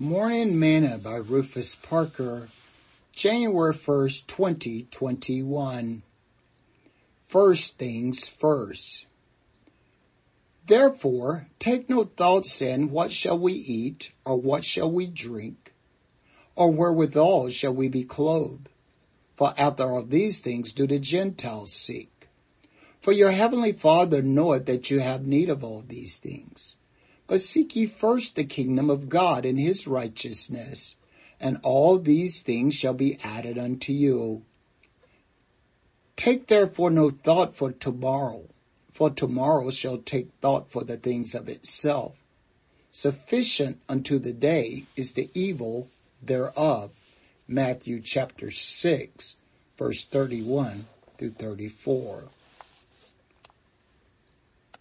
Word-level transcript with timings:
Morning 0.00 0.58
Manna 0.58 0.98
by 0.98 1.14
Rufus 1.14 1.76
Parker, 1.76 2.48
January 3.12 3.72
1st, 3.72 4.26
2021. 4.26 6.02
First 7.28 7.78
things 7.78 8.26
first. 8.26 9.06
Therefore, 10.66 11.46
take 11.60 11.88
no 11.88 12.02
thought 12.02 12.44
saying, 12.44 12.90
what 12.90 13.12
shall 13.12 13.38
we 13.38 13.52
eat, 13.52 14.10
or 14.24 14.36
what 14.36 14.64
shall 14.64 14.90
we 14.90 15.06
drink, 15.06 15.72
or 16.56 16.72
wherewithal 16.72 17.50
shall 17.50 17.72
we 17.72 17.86
be 17.86 18.02
clothed? 18.02 18.70
For 19.36 19.54
after 19.56 19.84
all 19.84 20.02
these 20.02 20.40
things 20.40 20.72
do 20.72 20.88
the 20.88 20.98
Gentiles 20.98 21.72
seek. 21.72 22.26
For 23.00 23.12
your 23.12 23.30
heavenly 23.30 23.70
Father 23.70 24.22
knoweth 24.22 24.66
that 24.66 24.90
you 24.90 24.98
have 24.98 25.24
need 25.24 25.48
of 25.48 25.62
all 25.62 25.84
these 25.86 26.18
things. 26.18 26.74
But 27.26 27.40
seek 27.40 27.74
ye 27.74 27.86
first 27.86 28.36
the 28.36 28.44
kingdom 28.44 28.90
of 28.90 29.08
God 29.08 29.46
and 29.46 29.58
his 29.58 29.86
righteousness, 29.86 30.96
and 31.40 31.58
all 31.62 31.98
these 31.98 32.42
things 32.42 32.74
shall 32.74 32.94
be 32.94 33.18
added 33.24 33.58
unto 33.58 33.92
you. 33.92 34.42
Take 36.16 36.46
therefore 36.46 36.90
no 36.90 37.10
thought 37.10 37.54
for 37.54 37.72
tomorrow, 37.72 38.44
for 38.92 39.10
tomorrow 39.10 39.70
shall 39.70 39.98
take 39.98 40.28
thought 40.40 40.70
for 40.70 40.84
the 40.84 40.96
things 40.96 41.34
of 41.34 41.48
itself. 41.48 42.18
Sufficient 42.90 43.80
unto 43.88 44.18
the 44.18 44.32
day 44.32 44.84
is 44.94 45.14
the 45.14 45.28
evil 45.34 45.88
thereof. 46.22 46.92
Matthew 47.48 48.00
chapter 48.00 48.50
6, 48.50 49.36
verse 49.76 50.04
31 50.04 50.86
through 51.18 51.30
34. 51.30 52.28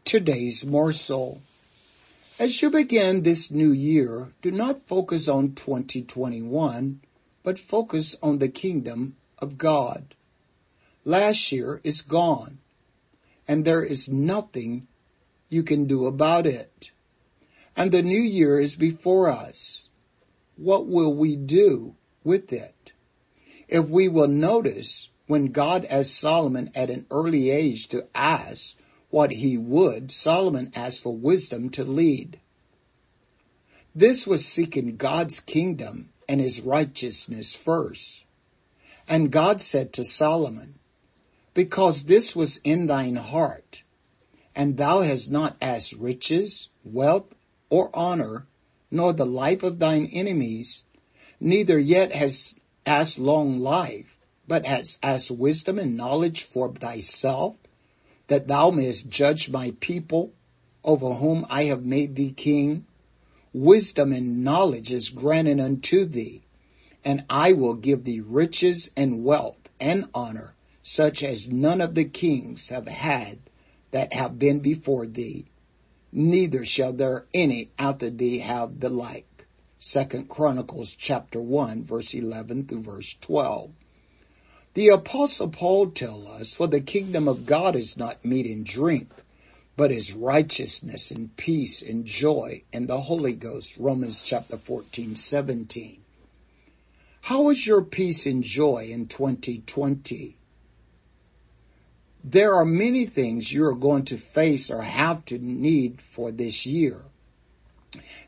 Today's 0.06 0.66
morsel. 0.66 1.42
As 2.44 2.62
you 2.62 2.70
begin 2.70 3.24
this 3.24 3.52
new 3.52 3.72
year, 3.72 4.34
do 4.42 4.52
not 4.52 4.86
focus 4.86 5.30
on 5.30 5.54
2021, 5.54 7.00
but 7.42 7.58
focus 7.58 8.18
on 8.22 8.40
the 8.40 8.50
kingdom 8.50 9.16
of 9.40 9.58
God. 9.58 10.14
Last 11.06 11.54
year 11.54 11.80
is 11.86 12.02
gone, 12.02 12.58
and 13.48 13.64
there 13.64 13.82
is 13.82 14.10
nothing 14.10 14.88
you 15.48 15.64
can 15.64 15.86
do 15.86 16.06
about 16.06 16.46
it. 16.46 16.92
And 17.78 17.94
the 17.94 18.02
new 18.02 18.22
year 18.22 18.60
is 18.60 18.76
before 18.76 19.30
us. 19.30 19.88
What 20.58 20.86
will 20.86 21.14
we 21.14 21.38
do 21.38 21.96
with 22.26 22.52
it? 22.52 22.92
If 23.70 23.88
we 23.88 24.10
will 24.10 24.28
notice 24.28 25.08
when 25.28 25.54
God 25.54 25.86
asked 25.86 26.20
Solomon 26.20 26.72
at 26.76 26.90
an 26.90 27.06
early 27.10 27.52
age 27.52 27.88
to 27.88 28.06
ask 28.14 28.76
what 29.14 29.32
he 29.34 29.56
would, 29.56 30.10
Solomon 30.10 30.72
asked 30.76 31.04
for 31.04 31.16
wisdom 31.16 31.70
to 31.70 31.84
lead. 31.84 32.40
This 33.94 34.26
was 34.26 34.44
seeking 34.44 34.96
God's 34.96 35.40
kingdom 35.40 36.10
and 36.28 36.42
his 36.42 36.62
righteousness 36.62 37.56
first. 37.56 38.26
And 39.08 39.32
God 39.32 39.62
said 39.62 39.94
to 39.94 40.04
Solomon, 40.04 40.80
because 41.54 42.06
this 42.06 42.36
was 42.36 42.58
in 42.64 42.88
thine 42.88 43.18
heart, 43.18 43.84
and 44.56 44.78
thou 44.78 45.02
hast 45.04 45.30
not 45.30 45.58
asked 45.62 45.94
riches, 45.94 46.70
wealth, 46.84 47.36
or 47.70 47.92
honor, 47.94 48.48
nor 48.90 49.14
the 49.14 49.28
life 49.28 49.62
of 49.62 49.78
thine 49.78 50.10
enemies, 50.12 50.86
neither 51.40 51.78
yet 51.78 52.14
hast 52.14 52.58
asked 52.84 53.20
long 53.20 53.60
life, 53.60 54.18
but 54.48 54.66
hast 54.66 54.98
asked 55.04 55.30
wisdom 55.30 55.78
and 55.78 55.96
knowledge 55.96 56.46
for 56.46 56.74
thyself, 56.74 57.58
that 58.34 58.48
thou 58.48 58.72
mayest 58.72 59.10
judge 59.10 59.52
my 59.52 59.76
people 59.80 60.34
over 60.84 61.14
whom 61.14 61.46
I 61.52 61.66
have 61.66 61.86
made 61.86 62.16
thee 62.16 62.32
king. 62.32 62.88
Wisdom 63.54 64.12
and 64.12 64.44
knowledge 64.44 64.92
is 64.92 65.10
granted 65.10 65.60
unto 65.60 66.04
thee, 66.06 66.42
and 67.06 67.26
I 67.30 67.54
will 67.54 67.76
give 67.76 68.06
thee 68.06 68.22
riches 68.22 68.90
and 68.98 69.24
wealth 69.24 69.72
and 69.80 70.06
honor, 70.16 70.56
such 70.82 71.22
as 71.22 71.52
none 71.52 71.80
of 71.80 71.94
the 71.94 72.06
kings 72.06 72.70
have 72.70 72.88
had 72.88 73.38
that 73.92 74.14
have 74.14 74.40
been 74.40 74.62
before 74.62 75.06
thee. 75.06 75.46
Neither 76.12 76.66
shall 76.66 76.92
there 76.92 77.28
any 77.36 77.70
after 77.78 78.10
thee 78.10 78.40
have 78.40 78.80
the 78.80 78.90
like. 78.90 79.46
Second 79.78 80.28
Chronicles 80.28 80.96
chapter 80.96 81.40
1 81.40 81.84
verse 81.84 82.16
11 82.16 82.66
through 82.66 82.82
verse 82.82 83.16
12. 83.22 83.70
The 84.74 84.90
apostle 84.90 85.50
Paul 85.50 85.92
tells 85.92 86.28
us, 86.28 86.56
for 86.56 86.66
the 86.66 86.82
kingdom 86.82 87.28
of 87.28 87.46
God 87.46 87.76
is 87.76 87.96
not 87.96 88.26
meat 88.26 88.48
and 88.48 88.66
drink, 88.66 89.12
but 89.78 89.92
is 89.92 90.14
righteousness 90.14 91.12
and 91.12 91.36
peace 91.38 91.88
and 91.88 92.06
joy 92.06 92.64
in 92.72 92.88
the 92.88 93.02
Holy 93.02 93.34
Ghost. 93.34 93.78
Romans 93.78 94.24
chapter 94.24 94.58
14, 94.58 95.16
17. 95.16 96.02
How 97.22 97.50
is 97.50 97.68
your 97.68 97.84
peace 97.84 98.26
and 98.26 98.44
joy 98.44 98.88
in 98.90 99.08
2020? 99.08 100.38
There 102.24 102.56
are 102.56 102.66
many 102.66 103.06
things 103.06 103.54
you're 103.54 103.76
going 103.76 104.06
to 104.06 104.18
face 104.18 104.72
or 104.72 104.82
have 104.82 105.24
to 105.26 105.38
need 105.38 106.02
for 106.02 106.32
this 106.32 106.66
year. 106.66 107.04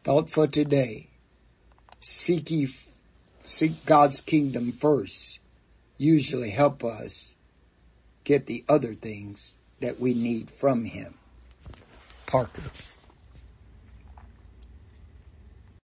Thought 0.03 0.29
for 0.29 0.47
today. 0.47 1.07
Seek 1.99 2.49
ye, 2.49 2.67
seek 3.45 3.85
God's 3.85 4.21
kingdom 4.21 4.71
first. 4.71 5.39
Usually 5.97 6.49
help 6.49 6.83
us 6.83 7.35
get 8.23 8.47
the 8.47 8.65
other 8.67 8.93
things 8.93 9.55
that 9.79 9.99
we 9.99 10.13
need 10.13 10.49
from 10.49 10.85
Him. 10.85 11.13
Parker. 12.25 12.63